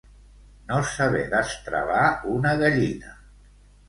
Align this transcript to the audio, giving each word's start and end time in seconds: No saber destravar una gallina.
No 0.69 0.77
saber 0.93 1.21
destravar 1.33 2.05
una 2.37 2.55
gallina. 2.63 3.13